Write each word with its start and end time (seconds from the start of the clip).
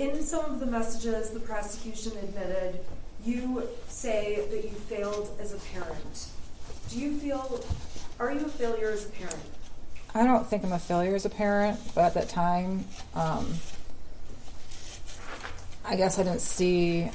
in 0.00 0.22
some 0.22 0.46
of 0.46 0.60
the 0.60 0.66
messages 0.66 1.28
the 1.30 1.40
prosecution 1.40 2.12
admitted, 2.22 2.80
you 3.22 3.68
say 3.88 4.46
that 4.50 4.64
you 4.64 4.70
failed 4.70 5.36
as 5.38 5.52
a 5.52 5.58
parent. 5.58 6.28
Do 6.88 6.98
you 6.98 7.18
feel, 7.18 7.62
are 8.18 8.32
you 8.32 8.46
a 8.46 8.48
failure 8.48 8.88
as 8.88 9.04
a 9.04 9.10
parent? 9.10 9.36
I 10.14 10.24
don't 10.24 10.46
think 10.46 10.64
I'm 10.64 10.72
a 10.72 10.78
failure 10.78 11.14
as 11.14 11.26
a 11.26 11.30
parent, 11.30 11.78
but 11.94 12.04
at 12.04 12.14
that 12.14 12.30
time, 12.30 12.86
um, 13.14 13.54
I 15.84 15.96
guess 15.96 16.18
I 16.18 16.22
didn't 16.22 16.40
see. 16.40 17.10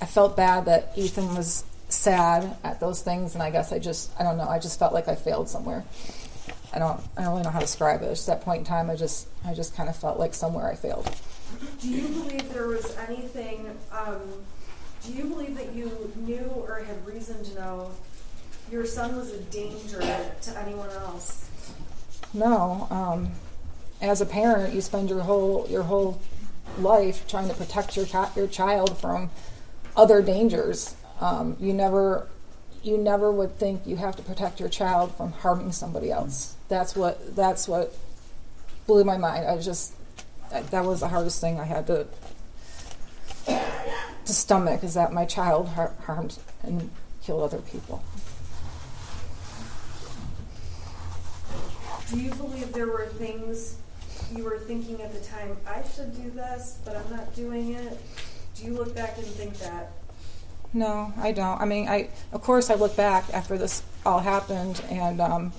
I 0.00 0.06
felt 0.06 0.36
bad 0.36 0.66
that 0.66 0.92
Ethan 0.96 1.34
was 1.34 1.64
sad 1.88 2.56
at 2.62 2.78
those 2.78 3.02
things, 3.02 3.34
and 3.34 3.42
I 3.42 3.50
guess 3.50 3.72
I 3.72 3.80
just, 3.80 4.12
I 4.18 4.22
don't 4.22 4.36
know, 4.36 4.48
I 4.48 4.60
just 4.60 4.78
felt 4.78 4.94
like 4.94 5.08
I 5.08 5.16
failed 5.16 5.48
somewhere. 5.48 5.84
I 6.72 6.78
don't, 6.78 7.00
I 7.16 7.22
don't 7.22 7.32
really 7.32 7.42
know 7.42 7.50
how 7.50 7.58
to 7.58 7.64
describe 7.64 8.02
it. 8.02 8.06
At 8.06 8.26
that 8.26 8.42
point 8.42 8.60
in 8.60 8.64
time, 8.64 8.90
I 8.90 8.96
just, 8.96 9.26
I 9.44 9.54
just 9.54 9.74
kind 9.74 9.88
of 9.88 9.96
felt 9.96 10.20
like 10.20 10.34
somewhere 10.34 10.70
I 10.70 10.76
failed. 10.76 11.10
Do 11.86 11.92
you 11.92 12.08
believe 12.08 12.52
there 12.52 12.66
was 12.66 12.96
anything? 13.08 13.78
Um, 13.92 14.20
do 15.04 15.12
you 15.12 15.22
believe 15.26 15.56
that 15.56 15.72
you 15.72 16.12
knew 16.16 16.50
or 16.56 16.80
had 16.80 17.06
reason 17.06 17.44
to 17.44 17.54
know 17.54 17.92
your 18.72 18.84
son 18.84 19.14
was 19.14 19.32
a 19.32 19.38
danger 19.38 20.00
to 20.00 20.58
anyone 20.58 20.90
else? 20.90 21.48
No. 22.34 22.88
Um, 22.90 23.30
as 24.00 24.20
a 24.20 24.26
parent, 24.26 24.74
you 24.74 24.80
spend 24.80 25.08
your 25.08 25.20
whole 25.20 25.64
your 25.70 25.84
whole 25.84 26.20
life 26.80 27.28
trying 27.28 27.46
to 27.46 27.54
protect 27.54 27.96
your 27.96 28.06
your 28.34 28.48
child 28.48 28.98
from 28.98 29.30
other 29.96 30.20
dangers. 30.22 30.96
Um, 31.20 31.56
you 31.60 31.72
never 31.72 32.26
you 32.82 32.98
never 32.98 33.30
would 33.30 33.60
think 33.60 33.86
you 33.86 33.94
have 33.94 34.16
to 34.16 34.24
protect 34.24 34.58
your 34.58 34.68
child 34.68 35.14
from 35.14 35.30
harming 35.30 35.70
somebody 35.70 36.10
else. 36.10 36.56
That's 36.68 36.96
what 36.96 37.36
that's 37.36 37.68
what 37.68 37.94
blew 38.88 39.04
my 39.04 39.18
mind. 39.18 39.46
I 39.46 39.56
just 39.58 39.95
that 40.50 40.84
was 40.84 41.00
the 41.00 41.08
hardest 41.08 41.40
thing 41.40 41.60
I 41.60 41.64
had 41.64 41.86
to 41.88 42.06
to 43.46 44.34
stomach 44.34 44.82
is 44.82 44.94
that 44.94 45.12
my 45.12 45.24
child 45.24 45.68
har- 45.68 45.94
harmed 46.04 46.38
and 46.62 46.90
killed 47.22 47.42
other 47.42 47.62
people. 47.62 48.02
Do 52.10 52.20
you 52.20 52.30
believe 52.34 52.72
there 52.72 52.86
were 52.86 53.06
things 53.06 53.76
you 54.34 54.44
were 54.44 54.58
thinking 54.58 55.00
at 55.00 55.12
the 55.12 55.20
time, 55.20 55.56
I 55.66 55.82
should 55.94 56.14
do 56.16 56.30
this, 56.30 56.78
but 56.84 56.96
I'm 56.96 57.10
not 57.10 57.34
doing 57.34 57.74
it? 57.74 58.00
Do 58.56 58.64
you 58.64 58.74
look 58.74 58.94
back 58.94 59.16
and 59.16 59.26
think 59.26 59.58
that? 59.58 59.92
No, 60.72 61.12
I 61.18 61.32
don't. 61.32 61.60
I 61.60 61.64
mean, 61.64 61.88
I 61.88 62.08
of 62.32 62.42
course 62.42 62.70
I 62.70 62.74
look 62.74 62.96
back 62.96 63.24
after 63.32 63.56
this 63.56 63.82
all 64.04 64.20
happened, 64.20 64.82
and 64.90 65.20
um, 65.20 65.52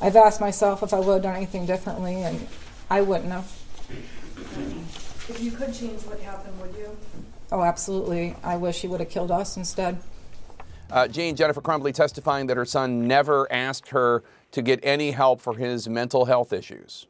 I've 0.00 0.16
asked 0.16 0.40
myself 0.40 0.82
if 0.82 0.94
I 0.94 1.00
would 1.00 1.14
have 1.14 1.22
done 1.22 1.36
anything 1.36 1.66
differently, 1.66 2.22
and 2.22 2.46
I 2.88 3.00
wouldn't 3.00 3.32
have. 3.32 3.57
If 3.90 5.38
you 5.40 5.50
could 5.50 5.74
change 5.74 6.02
what 6.02 6.20
happened, 6.20 6.60
would 6.60 6.74
you? 6.76 6.96
Oh, 7.50 7.62
absolutely. 7.62 8.36
I 8.42 8.56
wish 8.56 8.80
he 8.80 8.88
would 8.88 9.00
have 9.00 9.10
killed 9.10 9.30
us 9.30 9.56
instead. 9.56 9.98
Uh, 10.90 11.06
Jane 11.06 11.36
Jennifer 11.36 11.60
Crumbley 11.60 11.92
testifying 11.92 12.46
that 12.46 12.56
her 12.56 12.64
son 12.64 13.06
never 13.06 13.50
asked 13.52 13.88
her 13.90 14.22
to 14.52 14.62
get 14.62 14.80
any 14.82 15.10
help 15.10 15.40
for 15.40 15.54
his 15.54 15.88
mental 15.88 16.24
health 16.24 16.52
issues. 16.52 17.06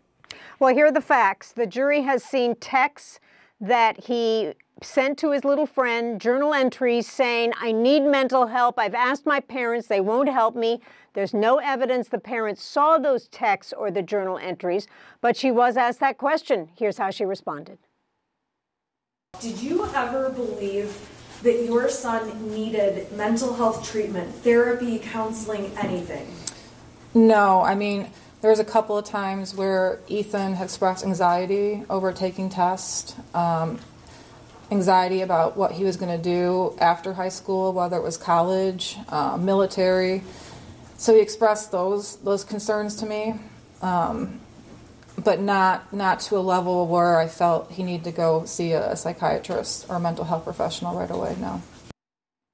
Well, 0.58 0.74
here 0.74 0.86
are 0.86 0.92
the 0.92 1.00
facts. 1.00 1.52
The 1.52 1.66
jury 1.66 2.02
has 2.02 2.24
seen 2.24 2.56
texts 2.56 3.20
that 3.60 4.04
he 4.04 4.54
sent 4.82 5.18
to 5.18 5.32
his 5.32 5.44
little 5.44 5.66
friend, 5.66 6.20
journal 6.20 6.54
entries 6.54 7.08
saying, 7.08 7.52
I 7.60 7.72
need 7.72 8.00
mental 8.00 8.46
help. 8.46 8.78
I've 8.78 8.94
asked 8.94 9.26
my 9.26 9.40
parents, 9.40 9.88
they 9.88 10.00
won't 10.00 10.28
help 10.28 10.54
me. 10.54 10.80
There's 11.14 11.34
no 11.34 11.58
evidence 11.58 12.08
the 12.08 12.18
parents 12.18 12.62
saw 12.62 12.98
those 12.98 13.26
texts 13.28 13.72
or 13.72 13.90
the 13.90 14.02
journal 14.02 14.38
entries, 14.38 14.86
but 15.20 15.36
she 15.36 15.50
was 15.50 15.76
asked 15.76 16.00
that 16.00 16.18
question. 16.18 16.68
Here's 16.76 16.98
how 16.98 17.10
she 17.10 17.24
responded. 17.24 17.78
Did 19.40 19.60
you 19.60 19.86
ever 19.94 20.30
believe 20.30 20.96
that 21.42 21.64
your 21.64 21.88
son 21.88 22.52
needed 22.54 23.10
mental 23.12 23.54
health 23.54 23.88
treatment, 23.88 24.32
therapy, 24.36 24.98
counseling, 24.98 25.72
anything? 25.76 26.26
No, 27.14 27.62
I 27.62 27.74
mean, 27.74 28.10
there 28.40 28.50
was 28.50 28.60
a 28.60 28.64
couple 28.64 28.96
of 28.96 29.04
times 29.04 29.54
where 29.54 30.00
Ethan 30.08 30.54
had 30.54 30.64
expressed 30.64 31.04
anxiety 31.04 31.82
over 31.90 32.12
taking 32.12 32.48
tests, 32.48 33.14
um, 33.34 33.80
anxiety 34.70 35.22
about 35.22 35.56
what 35.56 35.72
he 35.72 35.84
was 35.84 35.96
going 35.96 36.16
to 36.16 36.22
do 36.22 36.76
after 36.80 37.14
high 37.14 37.30
school, 37.30 37.72
whether 37.72 37.96
it 37.96 38.02
was 38.02 38.16
college, 38.16 38.96
uh, 39.08 39.36
military. 39.36 40.22
So 40.98 41.14
he 41.14 41.20
expressed 41.20 41.72
those 41.72 42.16
those 42.16 42.44
concerns 42.44 42.96
to 42.96 43.06
me, 43.06 43.34
um, 43.82 44.40
but 45.16 45.40
not 45.40 45.92
not 45.92 46.20
to 46.20 46.36
a 46.36 46.40
level 46.40 46.86
where 46.86 47.18
I 47.18 47.26
felt 47.28 47.72
he 47.72 47.82
needed 47.82 48.04
to 48.04 48.12
go 48.12 48.44
see 48.44 48.72
a, 48.72 48.92
a 48.92 48.96
psychiatrist 48.96 49.86
or 49.88 49.96
a 49.96 50.00
mental 50.00 50.24
health 50.24 50.44
professional 50.44 50.96
right 50.96 51.10
away. 51.10 51.36
No. 51.40 51.62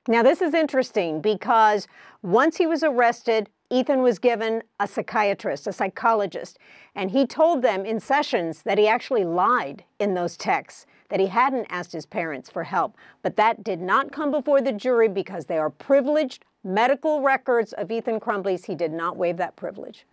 Now 0.07 0.23
this 0.23 0.43
is 0.43 0.53
interesting 0.53 1.23
because 1.23 1.89
once 2.23 2.59
he 2.59 2.67
was 2.67 2.83
arrested, 2.83 3.49
Ethan 3.75 4.03
was 4.03 4.21
given 4.21 4.63
a 4.79 4.87
psychiatrist, 4.87 5.67
a 5.67 5.73
psychologist, 5.73 6.61
and 6.95 7.11
he 7.11 7.27
told 7.27 7.61
them 7.61 7.85
in 7.85 7.99
sessions 7.99 8.63
that 8.63 8.79
he 8.79 8.87
actually 8.87 9.25
lied 9.25 9.83
in 9.99 10.15
those 10.15 10.37
texts, 10.37 10.87
that 11.09 11.19
he 11.19 11.27
hadn't 11.27 11.67
asked 11.71 11.91
his 11.91 12.07
parents 12.07 12.49
for 12.49 12.63
help. 12.63 12.97
But 13.23 13.35
that 13.35 13.65
did 13.65 13.81
not 13.81 14.13
come 14.13 14.31
before 14.31 14.61
the 14.61 14.71
jury 14.71 15.09
because 15.09 15.47
they 15.47 15.59
are 15.59 15.71
privileged 15.71 16.45
medical 16.63 17.21
records 17.21 17.73
of 17.73 17.91
Ethan 17.91 18.21
Crumbley's. 18.21 18.65
He 18.65 18.77
did 18.77 18.93
not 18.93 19.17
waive 19.17 19.39
that 19.39 19.57
privilege. 19.57 20.07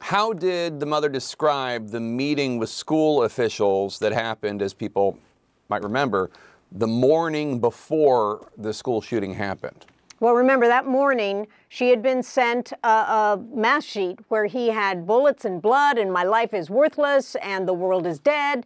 How 0.00 0.32
did 0.32 0.80
the 0.80 0.86
mother 0.86 1.10
describe 1.10 1.90
the 1.90 2.00
meeting 2.00 2.56
with 2.56 2.70
school 2.70 3.24
officials 3.24 3.98
that 3.98 4.12
happened, 4.12 4.62
as 4.62 4.72
people 4.72 5.18
might 5.68 5.82
remember, 5.82 6.30
the 6.72 6.86
morning 6.86 7.60
before 7.60 8.48
the 8.56 8.72
school 8.72 9.02
shooting 9.02 9.34
happened? 9.34 9.84
Well, 10.18 10.34
remember 10.34 10.66
that 10.66 10.86
morning 10.86 11.46
she 11.68 11.90
had 11.90 12.02
been 12.02 12.22
sent 12.22 12.72
a, 12.82 12.88
a 12.88 13.44
mass 13.52 13.84
sheet 13.84 14.18
where 14.28 14.46
he 14.46 14.68
had 14.68 15.06
bullets 15.06 15.44
and 15.44 15.60
blood, 15.60 15.98
and 15.98 16.10
my 16.10 16.24
life 16.24 16.54
is 16.54 16.70
worthless, 16.70 17.34
and 17.36 17.68
the 17.68 17.74
world 17.74 18.06
is 18.06 18.18
dead. 18.18 18.64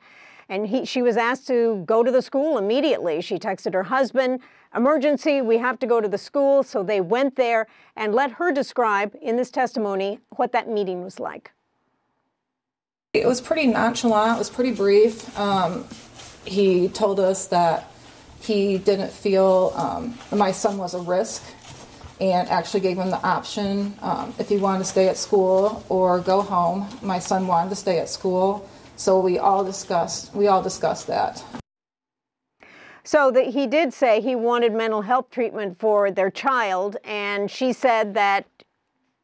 And 0.48 0.66
he, 0.66 0.84
she 0.84 1.02
was 1.02 1.16
asked 1.16 1.46
to 1.48 1.82
go 1.86 2.02
to 2.04 2.10
the 2.10 2.22
school 2.22 2.58
immediately. 2.58 3.20
She 3.20 3.36
texted 3.36 3.72
her 3.74 3.84
husband, 3.84 4.40
emergency, 4.74 5.40
we 5.42 5.58
have 5.58 5.78
to 5.80 5.86
go 5.86 6.00
to 6.00 6.08
the 6.08 6.18
school. 6.18 6.62
So 6.62 6.82
they 6.82 7.00
went 7.00 7.36
there 7.36 7.66
and 7.96 8.14
let 8.14 8.32
her 8.32 8.52
describe 8.52 9.16
in 9.20 9.36
this 9.36 9.50
testimony 9.50 10.20
what 10.36 10.52
that 10.52 10.68
meeting 10.68 11.02
was 11.02 11.18
like. 11.18 11.52
It 13.12 13.26
was 13.26 13.40
pretty 13.40 13.66
nonchalant, 13.66 14.36
it 14.36 14.38
was 14.38 14.50
pretty 14.50 14.72
brief. 14.72 15.36
Um, 15.36 15.84
he 16.44 16.88
told 16.88 17.18
us 17.18 17.46
that 17.48 17.92
he 18.40 18.78
didn't 18.78 19.10
feel 19.10 19.72
um, 19.76 20.18
my 20.32 20.52
son 20.52 20.78
was 20.78 20.94
a 20.94 21.00
risk 21.00 21.42
and 22.20 22.48
actually 22.48 22.80
gave 22.80 22.98
him 22.98 23.10
the 23.10 23.22
option 23.26 23.94
um, 24.02 24.34
if 24.38 24.48
he 24.48 24.56
wanted 24.56 24.80
to 24.80 24.84
stay 24.84 25.08
at 25.08 25.16
school 25.16 25.84
or 25.88 26.20
go 26.20 26.42
home. 26.42 26.86
My 27.02 27.18
son 27.18 27.46
wanted 27.46 27.70
to 27.70 27.76
stay 27.76 27.98
at 27.98 28.08
school, 28.08 28.68
so 28.96 29.20
we 29.20 29.38
all 29.38 29.64
discussed 29.64 30.34
we 30.34 30.46
all 30.46 30.62
discussed 30.62 31.06
that. 31.06 31.42
So 33.04 33.30
that 33.30 33.46
he 33.46 33.66
did 33.66 33.92
say 33.94 34.20
he 34.20 34.36
wanted 34.36 34.72
mental 34.72 35.02
health 35.02 35.30
treatment 35.30 35.78
for 35.78 36.10
their 36.10 36.30
child, 36.30 36.96
and 37.04 37.50
she 37.50 37.72
said 37.72 38.14
that 38.14 38.46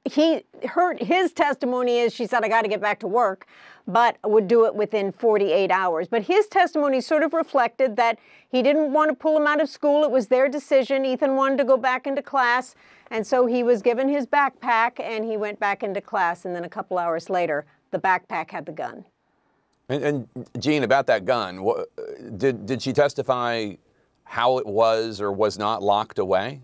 he 0.07 0.45
her 0.69 0.97
his 0.99 1.33
testimony 1.33 1.99
is 1.99 2.15
she 2.15 2.27
said 2.27 2.45
I 2.45 2.49
got 2.49 2.63
to 2.63 2.69
get 2.69 2.81
back 2.81 3.01
to 3.01 3.07
work 3.07 3.47
but 3.87 4.17
would 4.25 4.49
do 4.49 4.67
it 4.67 4.75
within 4.75 5.13
48 5.13 5.71
hours. 5.71 6.09
But 6.09 6.23
his 6.23 6.49
testimony 6.49 7.01
sort 7.01 7.23
of 7.23 7.33
reflected 7.33 7.97
that 7.97 8.19
he 8.49 8.63
didn't 8.63 8.93
want 8.93 9.11
to 9.11 9.15
pull 9.15 9.37
him 9.37 9.47
out 9.47 9.61
of 9.61 9.69
school. 9.69 10.03
It 10.03 10.11
was 10.11 10.27
their 10.27 10.49
decision. 10.49 11.05
Ethan 11.05 11.37
wanted 11.37 11.59
to 11.59 11.65
go 11.65 11.77
back 11.77 12.07
into 12.07 12.23
class. 12.23 12.75
And 13.11 13.25
so 13.25 13.47
he 13.47 13.63
was 13.63 13.83
given 13.83 14.09
his 14.09 14.27
backpack 14.27 14.99
and 14.99 15.25
he 15.25 15.37
went 15.37 15.61
back 15.61 15.83
into 15.83 16.01
class. 16.01 16.45
And 16.45 16.55
then 16.55 16.65
a 16.65 16.69
couple 16.69 16.99
hours 16.99 17.31
later, 17.31 17.65
the 17.93 17.99
backpack 17.99 18.51
had 18.51 18.67
the 18.67 18.73
gun. 18.73 19.05
And, 19.89 20.03
and 20.03 20.29
Jean, 20.59 20.83
about 20.83 21.07
that 21.07 21.25
gun, 21.25 21.63
what, 21.63 21.89
did, 22.37 22.67
did 22.67 22.83
she 22.83 22.93
testify 22.93 23.75
how 24.25 24.59
it 24.59 24.67
was 24.67 25.21
or 25.21 25.31
was 25.31 25.59
not 25.59 25.81
locked 25.81 26.19
away? 26.19 26.61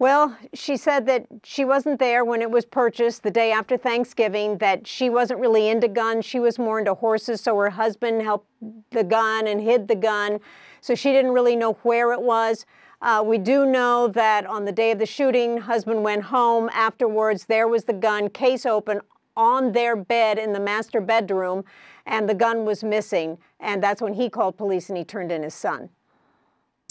Well, 0.00 0.36
she 0.54 0.76
said 0.76 1.06
that 1.06 1.26
she 1.42 1.64
wasn't 1.64 1.98
there 1.98 2.24
when 2.24 2.40
it 2.40 2.50
was 2.50 2.64
purchased 2.64 3.24
the 3.24 3.32
day 3.32 3.50
after 3.50 3.76
Thanksgiving, 3.76 4.58
that 4.58 4.86
she 4.86 5.10
wasn't 5.10 5.40
really 5.40 5.68
into 5.68 5.88
guns. 5.88 6.24
She 6.24 6.38
was 6.38 6.56
more 6.56 6.78
into 6.78 6.94
horses, 6.94 7.40
so 7.40 7.56
her 7.56 7.70
husband 7.70 8.22
helped 8.22 8.46
the 8.90 9.02
gun 9.02 9.48
and 9.48 9.60
hid 9.60 9.88
the 9.88 9.96
gun. 9.96 10.38
So 10.80 10.94
she 10.94 11.10
didn't 11.10 11.32
really 11.32 11.56
know 11.56 11.72
where 11.82 12.12
it 12.12 12.22
was. 12.22 12.64
Uh, 13.02 13.24
we 13.26 13.38
do 13.38 13.66
know 13.66 14.06
that 14.08 14.46
on 14.46 14.64
the 14.64 14.72
day 14.72 14.92
of 14.92 15.00
the 15.00 15.06
shooting, 15.06 15.58
husband 15.58 16.04
went 16.04 16.22
home. 16.22 16.70
Afterwards, 16.72 17.46
there 17.46 17.66
was 17.66 17.84
the 17.84 17.92
gun, 17.92 18.28
case 18.28 18.66
open, 18.66 19.00
on 19.36 19.72
their 19.72 19.96
bed 19.96 20.38
in 20.38 20.52
the 20.52 20.60
master 20.60 21.00
bedroom, 21.00 21.64
and 22.06 22.28
the 22.28 22.34
gun 22.34 22.64
was 22.64 22.84
missing. 22.84 23.38
And 23.58 23.82
that's 23.82 24.00
when 24.00 24.14
he 24.14 24.30
called 24.30 24.56
police 24.56 24.88
and 24.88 24.98
he 24.98 25.04
turned 25.04 25.32
in 25.32 25.42
his 25.42 25.54
son. 25.54 25.90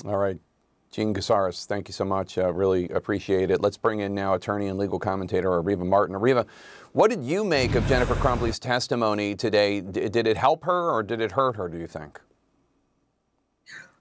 All 0.06 0.18
right. 0.18 0.40
Jean 0.92 1.14
Casarez, 1.14 1.66
thank 1.66 1.88
you 1.88 1.94
so 1.94 2.06
much. 2.06 2.38
Uh, 2.38 2.52
really 2.52 2.90
appreciate 2.90 3.52
it. 3.52 3.62
Let's 3.62 3.78
bring 3.78 4.00
in 4.00 4.16
now 4.16 4.34
attorney 4.34 4.68
and 4.68 4.78
legal 4.78 5.00
commentator 5.00 5.50
Areva 5.50 5.86
Martin. 5.86 6.16
Areva, 6.16 6.46
what 6.94 7.10
did 7.10 7.24
you 7.24 7.44
make 7.44 7.76
of 7.76 7.86
Jennifer 7.88 8.16
Crumbley's 8.16 8.58
testimony 8.58 9.36
today? 9.36 9.82
D- 9.82 10.08
did 10.10 10.26
it 10.28 10.38
help 10.38 10.64
her 10.64 10.90
or 10.90 11.04
did 11.04 11.22
it 11.22 11.34
hurt 11.34 11.56
her, 11.58 11.68
do 11.68 11.78
you 11.78 11.88
think? 11.88 12.22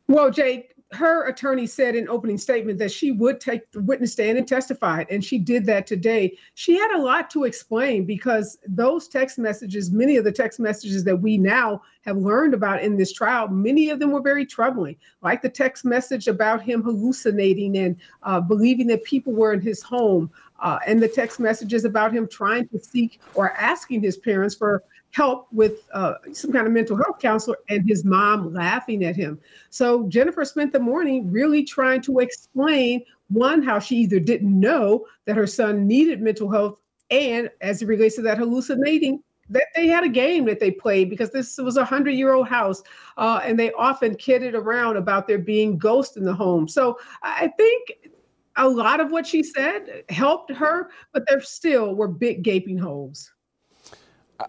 Well, 0.06 0.31
Jake, 0.31 0.75
her 0.97 1.29
attorney 1.29 1.67
said 1.67 1.95
in 1.95 2.09
opening 2.09 2.39
statement 2.39 2.79
that 2.79 2.91
she 2.91 3.13
would 3.13 3.41
take 3.41 3.71
the 3.71 3.81
witness 3.81 4.13
stand 4.13 4.39
and 4.39 4.49
testify, 4.49 5.05
and 5.11 5.25
she 5.25 5.39
did 5.39 5.67
that 5.67 5.87
today. 5.87 6.37
She 6.55 6.77
had 6.77 6.91
a 6.93 7.03
lot 7.03 7.31
to 7.31 7.45
explain 7.45 8.05
because 8.05 8.59
those 8.67 9.07
text 9.07 9.39
messages, 9.39 9.91
many 9.91 10.17
of 10.17 10.25
the 10.25 10.33
text 10.33 10.59
messages 10.59 11.05
that 11.05 11.17
we 11.17 11.39
now 11.39 11.83
have 12.03 12.17
learned 12.17 12.55
about 12.55 12.83
in 12.83 12.97
this 12.97 13.13
trial, 13.13 13.49
many 13.49 13.91
of 13.91 13.99
them 13.99 14.11
were 14.11 14.21
very 14.21 14.47
troubling, 14.47 14.97
like 15.23 15.43
the 15.43 15.49
text 15.49 15.85
message 15.85 16.27
about 16.27 16.63
him 16.63 16.83
hallucinating 16.83 17.77
and 17.77 17.97
uh, 18.23 18.41
believing 18.41 18.87
that 18.87 19.05
people 19.05 19.33
were 19.33 19.53
in 19.53 19.61
his 19.61 19.83
home, 19.83 20.31
uh, 20.61 20.79
and 20.87 21.03
the 21.03 21.09
text 21.09 21.39
messages 21.39 21.85
about 21.85 22.13
him 22.13 22.27
trying 22.27 22.67
to 22.69 22.79
seek 22.79 23.21
or 23.35 23.53
asking 23.53 24.01
his 24.01 24.17
parents 24.17 24.55
for 24.55 24.83
help 25.17 25.47
with 25.51 25.89
uh, 25.95 26.13
some 26.33 26.53
kind 26.53 26.67
of 26.67 26.75
mental 26.75 26.95
health 26.95 27.19
counselor 27.19 27.57
and 27.71 27.89
his 27.89 28.05
mom 28.05 28.53
laughing 28.53 29.03
at 29.03 29.17
him. 29.17 29.41
So 29.71 30.07
Jennifer 30.09 30.45
spent 30.45 30.75
the 30.75 30.79
morning 30.79 31.33
really 31.33 31.65
trying 31.65 32.03
to 32.03 32.19
explain 32.19 33.03
one, 33.29 33.63
how 33.63 33.79
she 33.79 33.97
either 33.97 34.21
didn't 34.21 34.61
know 34.61 35.07
that 35.25 35.35
her 35.35 35.47
son 35.47 35.87
needed 35.87 36.21
mental 36.21 36.51
health, 36.51 36.79
and 37.11 37.51
as 37.63 37.81
it 37.81 37.87
relates 37.89 38.17
to 38.17 38.23
that 38.23 38.37
hallucinating, 38.37 39.23
that 39.49 39.65
they 39.75 39.87
had 39.87 40.05
a 40.05 40.09
game 40.09 40.45
that 40.45 40.61
they 40.61 40.71
played 40.71 41.09
because 41.09 41.31
this 41.31 41.57
was 41.57 41.79
a 41.79 41.85
hundred 41.85 42.11
year 42.11 42.35
old 42.35 42.49
house 42.49 42.83
uh, 43.17 43.41
and 43.43 43.59
they 43.59 43.73
often 43.73 44.17
kidded 44.17 44.55
around 44.55 44.99
about 44.99 45.27
there 45.27 45.39
being 45.39 45.79
ghosts 45.79 46.19
in 46.19 46.25
the 46.25 46.35
home. 46.35 46.69
So 46.69 46.99
I 47.23 47.51
think 47.57 48.12
a 48.57 48.69
lot 48.69 49.01
of 49.01 49.11
what 49.11 49.27
she 49.27 49.43
said 49.43 50.05
helped 50.11 50.53
her, 50.53 50.91
but 51.15 51.25
there 51.27 51.41
still 51.41 51.95
were 51.95 52.09
big 52.09 52.43
gaping 52.43 52.77
holes. 52.77 53.33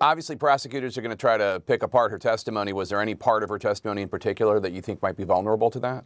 Obviously, 0.01 0.36
prosecutors 0.36 0.98
are 0.98 1.01
going 1.01 1.12
to 1.12 1.16
try 1.16 1.38
to 1.38 1.62
pick 1.66 1.81
apart 1.81 2.12
her 2.12 2.19
testimony. 2.19 2.74
Was 2.74 2.89
there 2.89 3.01
any 3.01 3.16
part 3.16 3.44
of 3.44 3.50
her 3.50 3.57
testimony 3.57 4.01
in 4.01 4.10
particular 4.10 4.60
that 4.60 4.74
you 4.74 4.81
think 4.81 5.01
might 5.01 5.16
be 5.16 5.24
vulnerable 5.24 5.69
to 5.72 5.80
that? 5.80 6.04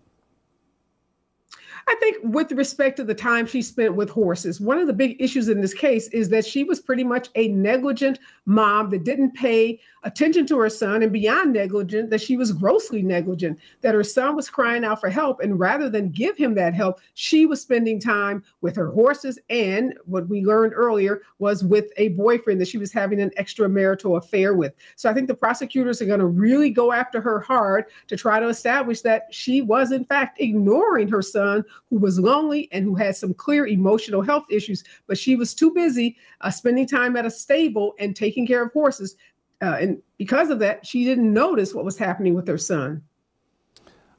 I 1.87 1.95
think, 1.99 2.17
with 2.23 2.51
respect 2.51 2.97
to 2.97 3.03
the 3.03 3.15
time 3.15 3.45
she 3.45 3.61
spent 3.61 3.95
with 3.95 4.09
horses, 4.09 4.61
one 4.61 4.77
of 4.77 4.87
the 4.87 4.93
big 4.93 5.21
issues 5.21 5.49
in 5.49 5.61
this 5.61 5.73
case 5.73 6.07
is 6.09 6.29
that 6.29 6.45
she 6.45 6.63
was 6.63 6.79
pretty 6.79 7.03
much 7.03 7.29
a 7.35 7.47
negligent 7.49 8.19
mom 8.45 8.89
that 8.91 9.03
didn't 9.03 9.33
pay 9.33 9.79
attention 10.03 10.47
to 10.47 10.57
her 10.57 10.69
son, 10.69 11.03
and 11.03 11.11
beyond 11.11 11.53
negligent, 11.53 12.09
that 12.09 12.21
she 12.21 12.35
was 12.35 12.51
grossly 12.51 13.03
negligent, 13.03 13.59
that 13.81 13.93
her 13.93 14.03
son 14.03 14.35
was 14.35 14.49
crying 14.49 14.83
out 14.83 14.99
for 14.99 15.09
help. 15.09 15.39
And 15.41 15.59
rather 15.59 15.89
than 15.89 16.09
give 16.09 16.35
him 16.35 16.55
that 16.55 16.73
help, 16.73 16.99
she 17.13 17.45
was 17.45 17.61
spending 17.61 17.99
time 17.99 18.43
with 18.61 18.75
her 18.75 18.89
horses. 18.89 19.37
And 19.49 19.93
what 20.05 20.27
we 20.27 20.43
learned 20.43 20.73
earlier 20.75 21.21
was 21.37 21.63
with 21.63 21.91
a 21.97 22.09
boyfriend 22.09 22.59
that 22.61 22.67
she 22.67 22.79
was 22.79 22.91
having 22.91 23.21
an 23.21 23.31
extramarital 23.37 24.17
affair 24.17 24.55
with. 24.55 24.73
So 24.95 25.07
I 25.09 25.13
think 25.13 25.27
the 25.27 25.35
prosecutors 25.35 26.01
are 26.01 26.07
going 26.07 26.19
to 26.19 26.25
really 26.25 26.71
go 26.71 26.91
after 26.91 27.21
her 27.21 27.39
hard 27.39 27.85
to 28.07 28.17
try 28.17 28.39
to 28.39 28.47
establish 28.47 29.01
that 29.01 29.27
she 29.29 29.61
was, 29.61 29.91
in 29.91 30.03
fact, 30.03 30.41
ignoring 30.41 31.09
her 31.09 31.21
son 31.21 31.63
who 31.89 31.97
was 31.97 32.19
lonely 32.19 32.69
and 32.71 32.83
who 32.83 32.95
had 32.95 33.15
some 33.15 33.33
clear 33.33 33.67
emotional 33.67 34.21
health 34.21 34.45
issues, 34.49 34.83
but 35.07 35.17
she 35.17 35.35
was 35.35 35.53
too 35.53 35.71
busy 35.71 36.17
uh, 36.41 36.49
spending 36.49 36.87
time 36.87 37.15
at 37.15 37.25
a 37.25 37.31
stable 37.31 37.93
and 37.99 38.15
taking 38.15 38.47
care 38.47 38.63
of 38.63 38.71
horses. 38.71 39.15
Uh, 39.61 39.77
and 39.79 40.01
because 40.17 40.49
of 40.49 40.59
that, 40.59 40.85
she 40.85 41.03
didn't 41.03 41.31
notice 41.31 41.73
what 41.73 41.85
was 41.85 41.97
happening 41.97 42.33
with 42.33 42.47
her 42.47 42.57
son. 42.57 43.03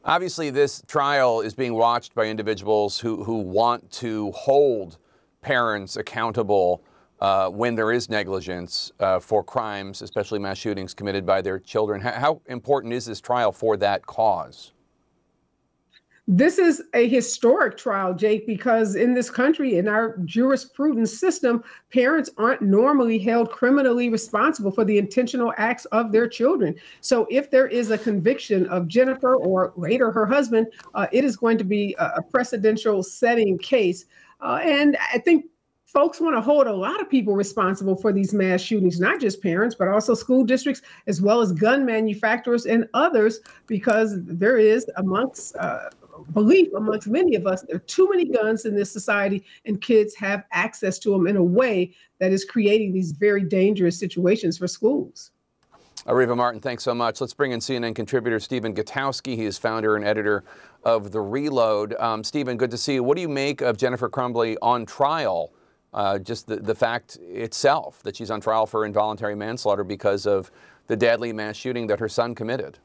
Obviously, 0.04 0.50
this 0.50 0.82
trial 0.86 1.40
is 1.40 1.54
being 1.54 1.74
watched 1.74 2.14
by 2.14 2.26
individuals 2.26 2.98
who, 2.98 3.22
who 3.22 3.38
want 3.38 3.90
to 3.92 4.32
hold 4.32 4.98
parents 5.42 5.96
accountable 5.96 6.82
uh, 7.20 7.48
when 7.48 7.76
there 7.76 7.92
is 7.92 8.08
negligence 8.08 8.90
uh, 8.98 9.20
for 9.20 9.44
crimes, 9.44 10.02
especially 10.02 10.40
mass 10.40 10.58
shootings 10.58 10.92
committed 10.92 11.24
by 11.24 11.40
their 11.40 11.60
children. 11.60 12.00
How, 12.00 12.12
how 12.12 12.40
important 12.46 12.92
is 12.92 13.06
this 13.06 13.20
trial 13.20 13.52
for 13.52 13.76
that 13.76 14.06
cause? 14.06 14.72
This 16.28 16.58
is 16.58 16.84
a 16.94 17.08
historic 17.08 17.76
trial, 17.76 18.14
Jake, 18.14 18.46
because 18.46 18.94
in 18.94 19.12
this 19.12 19.28
country, 19.28 19.76
in 19.76 19.88
our 19.88 20.16
jurisprudence 20.18 21.18
system, 21.18 21.64
parents 21.92 22.30
aren't 22.38 22.62
normally 22.62 23.18
held 23.18 23.50
criminally 23.50 24.08
responsible 24.08 24.70
for 24.70 24.84
the 24.84 24.98
intentional 24.98 25.52
acts 25.56 25.84
of 25.86 26.12
their 26.12 26.28
children. 26.28 26.76
So, 27.00 27.26
if 27.28 27.50
there 27.50 27.66
is 27.66 27.90
a 27.90 27.98
conviction 27.98 28.66
of 28.68 28.86
Jennifer 28.86 29.34
or 29.34 29.72
later 29.76 30.12
her 30.12 30.24
husband, 30.24 30.68
uh, 30.94 31.08
it 31.10 31.24
is 31.24 31.36
going 31.36 31.58
to 31.58 31.64
be 31.64 31.96
a, 31.98 32.04
a 32.18 32.22
precedential 32.22 33.04
setting 33.04 33.58
case. 33.58 34.04
Uh, 34.40 34.60
and 34.62 34.96
I 35.12 35.18
think 35.18 35.46
folks 35.92 36.20
want 36.20 36.34
to 36.34 36.40
hold 36.40 36.66
a 36.66 36.72
lot 36.72 37.00
of 37.00 37.10
people 37.10 37.34
responsible 37.34 37.96
for 37.96 38.12
these 38.12 38.32
mass 38.32 38.62
shootings, 38.62 38.98
not 38.98 39.20
just 39.20 39.42
parents, 39.42 39.74
but 39.74 39.88
also 39.88 40.14
school 40.14 40.44
districts, 40.44 40.82
as 41.06 41.20
well 41.20 41.40
as 41.40 41.52
gun 41.52 41.84
manufacturers 41.84 42.64
and 42.64 42.88
others, 42.94 43.40
because 43.66 44.14
there 44.24 44.56
is 44.56 44.88
amongst 44.96 45.54
uh, 45.56 45.90
belief 46.32 46.68
amongst 46.74 47.08
many 47.08 47.34
of 47.34 47.46
us 47.46 47.62
there 47.62 47.76
are 47.76 47.80
too 47.80 48.08
many 48.10 48.24
guns 48.24 48.64
in 48.64 48.74
this 48.74 48.90
society 48.90 49.44
and 49.64 49.80
kids 49.80 50.14
have 50.14 50.44
access 50.52 50.98
to 50.98 51.10
them 51.10 51.26
in 51.26 51.36
a 51.36 51.42
way 51.42 51.94
that 52.18 52.32
is 52.32 52.44
creating 52.44 52.92
these 52.92 53.12
very 53.12 53.42
dangerous 53.42 53.98
situations 53.98 54.58
for 54.58 54.66
schools 54.66 55.32
Areva 56.06 56.36
Martin, 56.36 56.60
thanks 56.60 56.82
so 56.82 56.94
much. 56.94 57.20
Let's 57.20 57.32
bring 57.32 57.52
in 57.52 57.60
CNN 57.60 57.94
contributor 57.94 58.40
Stephen 58.40 58.74
Gutowski. 58.74 59.36
He 59.36 59.44
is 59.44 59.56
founder 59.56 59.94
and 59.94 60.04
editor 60.04 60.42
of 60.82 61.12
The 61.12 61.20
Reload. 61.20 61.94
Um, 61.94 62.24
Stephen, 62.24 62.56
good 62.56 62.72
to 62.72 62.76
see 62.76 62.94
you. 62.94 63.04
What 63.04 63.14
do 63.14 63.20
you 63.20 63.28
make 63.28 63.60
of 63.60 63.76
Jennifer 63.76 64.08
Crumbley 64.08 64.56
on 64.60 64.84
trial? 64.84 65.52
Uh, 65.94 66.18
just 66.18 66.48
the, 66.48 66.56
the 66.56 66.74
fact 66.74 67.18
itself 67.20 68.02
that 68.02 68.16
she's 68.16 68.32
on 68.32 68.40
trial 68.40 68.66
for 68.66 68.84
involuntary 68.84 69.36
manslaughter 69.36 69.84
because 69.84 70.26
of 70.26 70.50
the 70.88 70.96
deadly 70.96 71.32
mass 71.32 71.54
shooting 71.54 71.86
that 71.86 72.00
her 72.00 72.08
son 72.08 72.34
committed. 72.34 72.78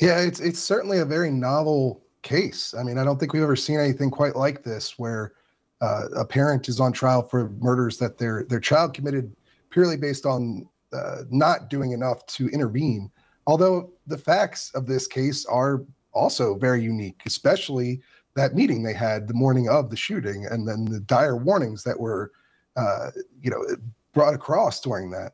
Yeah, 0.00 0.20
it's 0.20 0.40
it's 0.40 0.60
certainly 0.60 0.98
a 0.98 1.04
very 1.04 1.30
novel 1.30 2.02
case. 2.22 2.74
I 2.74 2.82
mean, 2.82 2.98
I 2.98 3.04
don't 3.04 3.18
think 3.18 3.32
we've 3.32 3.42
ever 3.42 3.56
seen 3.56 3.80
anything 3.80 4.10
quite 4.10 4.36
like 4.36 4.62
this, 4.62 4.98
where 4.98 5.32
uh, 5.80 6.04
a 6.16 6.24
parent 6.24 6.68
is 6.68 6.80
on 6.80 6.92
trial 6.92 7.22
for 7.22 7.50
murders 7.58 7.98
that 7.98 8.18
their 8.18 8.44
their 8.44 8.60
child 8.60 8.94
committed 8.94 9.34
purely 9.70 9.96
based 9.96 10.26
on 10.26 10.68
uh, 10.92 11.22
not 11.30 11.68
doing 11.68 11.92
enough 11.92 12.24
to 12.26 12.48
intervene. 12.48 13.10
Although 13.46 13.92
the 14.06 14.18
facts 14.18 14.70
of 14.74 14.86
this 14.86 15.06
case 15.06 15.44
are 15.46 15.84
also 16.12 16.54
very 16.56 16.82
unique, 16.82 17.22
especially 17.26 18.00
that 18.34 18.54
meeting 18.54 18.82
they 18.82 18.94
had 18.94 19.26
the 19.26 19.34
morning 19.34 19.68
of 19.68 19.90
the 19.90 19.96
shooting, 19.96 20.46
and 20.46 20.66
then 20.66 20.84
the 20.84 21.00
dire 21.00 21.36
warnings 21.36 21.82
that 21.82 21.98
were, 21.98 22.30
uh, 22.76 23.10
you 23.40 23.50
know, 23.50 23.64
brought 24.12 24.34
across 24.34 24.80
during 24.80 25.10
that. 25.10 25.32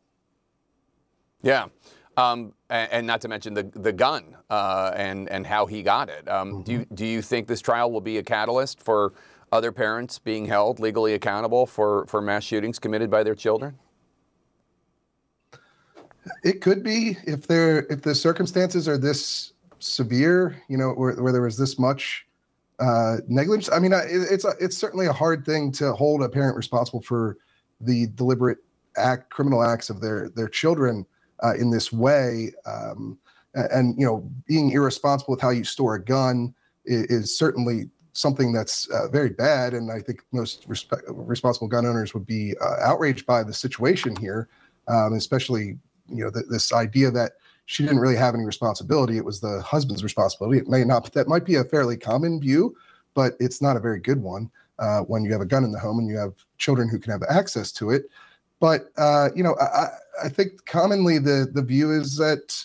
Yeah. 1.42 1.66
Um, 2.16 2.52
and, 2.70 2.92
and, 2.92 3.06
not 3.06 3.20
to 3.22 3.28
mention 3.28 3.54
the 3.54 3.64
the 3.64 3.92
gun 3.92 4.36
uh, 4.48 4.92
and 4.94 5.28
and 5.30 5.46
how 5.46 5.66
he 5.66 5.82
got 5.82 6.08
it. 6.08 6.28
Um, 6.28 6.52
mm-hmm. 6.52 6.62
Do 6.62 6.72
you 6.72 6.86
do 6.94 7.06
you 7.06 7.22
think 7.22 7.48
this 7.48 7.60
trial 7.60 7.90
will 7.90 8.00
be 8.00 8.18
a 8.18 8.22
catalyst 8.22 8.80
for 8.80 9.14
other 9.50 9.72
parents 9.72 10.18
being 10.18 10.46
held 10.46 10.78
legally 10.78 11.14
accountable 11.14 11.66
for 11.66 12.06
for 12.06 12.20
mass 12.20 12.44
shootings 12.44 12.78
committed 12.78 13.10
by 13.10 13.22
their 13.24 13.34
children? 13.34 13.78
It 16.42 16.60
could 16.60 16.82
be 16.82 17.16
if 17.26 17.46
there 17.48 17.86
if 17.90 18.02
the 18.02 18.14
circumstances 18.14 18.88
are 18.88 18.98
this 18.98 19.52
severe, 19.78 20.62
you 20.68 20.78
know, 20.78 20.90
where, 20.90 21.14
where 21.14 21.32
there 21.32 21.42
was 21.42 21.58
this 21.58 21.78
much 21.78 22.26
uh, 22.80 23.18
negligence. 23.28 23.70
I 23.72 23.78
mean, 23.78 23.92
it, 23.92 24.06
it's 24.08 24.44
a, 24.44 24.52
it's 24.60 24.76
certainly 24.76 25.06
a 25.06 25.12
hard 25.12 25.44
thing 25.44 25.70
to 25.72 25.92
hold 25.92 26.22
a 26.22 26.28
parent 26.28 26.56
responsible 26.56 27.02
for 27.02 27.36
the 27.80 28.06
deliberate 28.14 28.58
act, 28.96 29.30
criminal 29.30 29.62
acts 29.62 29.90
of 29.90 30.00
their 30.00 30.30
their 30.30 30.48
children 30.48 31.06
uh, 31.42 31.54
in 31.54 31.70
this 31.70 31.92
way. 31.92 32.52
Um, 32.66 33.18
and, 33.54 33.98
you 33.98 34.04
know, 34.04 34.28
being 34.46 34.70
irresponsible 34.70 35.32
with 35.32 35.40
how 35.40 35.50
you 35.50 35.64
store 35.64 35.94
a 35.94 36.04
gun 36.04 36.54
is, 36.84 37.04
is 37.04 37.38
certainly 37.38 37.88
something 38.12 38.52
that's 38.52 38.88
uh, 38.90 39.08
very 39.08 39.30
bad. 39.30 39.74
And 39.74 39.90
I 39.90 40.00
think 40.00 40.22
most 40.32 40.68
respe- 40.68 41.02
responsible 41.06 41.68
gun 41.68 41.86
owners 41.86 42.14
would 42.14 42.26
be 42.26 42.54
uh, 42.60 42.76
outraged 42.80 43.26
by 43.26 43.42
the 43.42 43.52
situation 43.52 44.16
here, 44.16 44.48
um, 44.88 45.14
especially, 45.14 45.78
you 46.08 46.24
know, 46.24 46.30
th- 46.30 46.46
this 46.48 46.72
idea 46.72 47.10
that 47.10 47.32
she 47.66 47.82
didn't 47.82 47.98
really 47.98 48.16
have 48.16 48.34
any 48.34 48.44
responsibility. 48.44 49.16
It 49.16 49.24
was 49.24 49.40
the 49.40 49.62
husband's 49.62 50.04
responsibility. 50.04 50.58
It 50.58 50.68
may 50.68 50.84
not, 50.84 51.04
but 51.04 51.12
that 51.14 51.28
might 51.28 51.44
be 51.44 51.56
a 51.56 51.64
fairly 51.64 51.96
common 51.96 52.40
view, 52.40 52.76
but 53.14 53.34
it's 53.40 53.62
not 53.62 53.76
a 53.76 53.80
very 53.80 54.00
good 54.00 54.20
one 54.22 54.50
uh, 54.78 55.00
when 55.00 55.24
you 55.24 55.32
have 55.32 55.40
a 55.40 55.46
gun 55.46 55.64
in 55.64 55.72
the 55.72 55.78
home 55.78 55.98
and 55.98 56.08
you 56.08 56.16
have 56.16 56.34
children 56.58 56.88
who 56.88 56.98
can 56.98 57.12
have 57.12 57.22
access 57.28 57.72
to 57.72 57.90
it. 57.90 58.10
But 58.60 58.90
uh, 58.96 59.30
you 59.34 59.42
know, 59.42 59.56
I, 59.60 59.88
I 60.24 60.28
think 60.28 60.64
commonly 60.64 61.18
the 61.18 61.48
the 61.52 61.62
view 61.62 61.90
is 61.90 62.16
that 62.16 62.64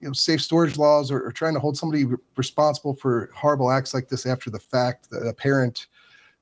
you 0.00 0.08
know 0.08 0.12
safe 0.12 0.42
storage 0.42 0.76
laws 0.76 1.10
are, 1.10 1.24
are 1.24 1.32
trying 1.32 1.54
to 1.54 1.60
hold 1.60 1.76
somebody 1.76 2.04
responsible 2.36 2.94
for 2.94 3.30
horrible 3.34 3.70
acts 3.70 3.94
like 3.94 4.08
this 4.08 4.26
after 4.26 4.50
the 4.50 4.58
fact. 4.58 5.10
That 5.10 5.26
a 5.26 5.32
parent 5.32 5.86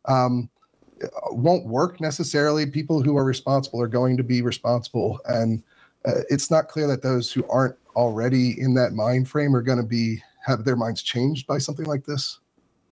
um, 0.06 0.48
won't 1.30 1.66
work 1.66 2.00
necessarily. 2.00 2.66
People 2.66 3.02
who 3.02 3.16
are 3.16 3.24
responsible 3.24 3.80
are 3.80 3.88
going 3.88 4.16
to 4.16 4.24
be 4.24 4.42
responsible, 4.42 5.20
and 5.26 5.62
uh, 6.04 6.20
it's 6.28 6.50
not 6.50 6.68
clear 6.68 6.86
that 6.86 7.02
those 7.02 7.32
who 7.32 7.46
aren't 7.48 7.76
already 7.96 8.60
in 8.60 8.74
that 8.74 8.92
mind 8.92 9.28
frame 9.28 9.54
are 9.54 9.62
going 9.62 9.78
to 9.78 9.84
be 9.84 10.22
have 10.44 10.64
their 10.64 10.76
minds 10.76 11.02
changed 11.02 11.46
by 11.46 11.58
something 11.58 11.86
like 11.86 12.04
this. 12.04 12.40